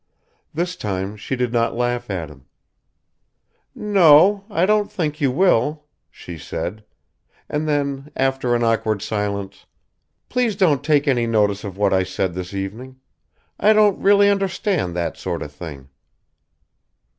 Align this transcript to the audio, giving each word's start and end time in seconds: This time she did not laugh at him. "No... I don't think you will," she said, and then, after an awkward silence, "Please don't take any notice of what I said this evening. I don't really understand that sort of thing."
This 0.51 0.75
time 0.75 1.15
she 1.15 1.35
did 1.35 1.53
not 1.53 1.75
laugh 1.75 2.09
at 2.09 2.31
him. 2.31 2.45
"No... 3.75 4.45
I 4.49 4.65
don't 4.65 4.91
think 4.91 5.21
you 5.21 5.29
will," 5.29 5.85
she 6.09 6.39
said, 6.39 6.83
and 7.47 7.67
then, 7.69 8.09
after 8.15 8.55
an 8.55 8.63
awkward 8.63 9.03
silence, 9.03 9.67
"Please 10.27 10.55
don't 10.55 10.83
take 10.83 11.07
any 11.07 11.27
notice 11.27 11.63
of 11.63 11.77
what 11.77 11.93
I 11.93 12.01
said 12.01 12.33
this 12.33 12.51
evening. 12.51 12.99
I 13.59 13.73
don't 13.73 13.99
really 14.01 14.27
understand 14.27 14.95
that 14.95 15.17
sort 15.17 15.43
of 15.43 15.51
thing." 15.51 15.89